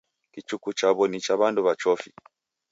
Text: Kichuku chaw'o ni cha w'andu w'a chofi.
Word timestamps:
Kichuku 0.33 0.69
chaw'o 0.79 1.03
ni 1.07 1.19
cha 1.25 1.33
w'andu 1.39 1.61
w'a 1.65 1.73
chofi. 1.81 2.09